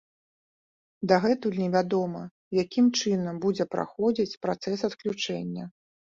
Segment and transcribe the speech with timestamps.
[1.09, 2.21] Дагэтуль невядома,
[2.63, 5.63] якім чынам будзе праходзіць працэс адключэння.